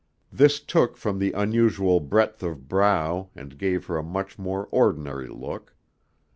This 0.31 0.59
took 0.59 0.97
from 0.97 1.19
the 1.19 1.31
unusual 1.33 1.99
breadth 1.99 2.41
of 2.41 2.67
brow 2.67 3.29
and 3.35 3.55
gave 3.59 3.85
her 3.85 3.97
a 3.97 4.03
much 4.03 4.39
more 4.39 4.67
ordinary 4.71 5.27
look. 5.27 5.75